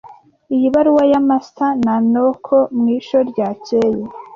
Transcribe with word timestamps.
Iyi 0.55 0.67
baruwa 0.73 1.03
y 1.11 1.13
amas 1.21 1.47
na 1.85 1.95
Naoko 2.11 2.55
mwisho 2.77 3.17
ryakeye. 3.29 4.03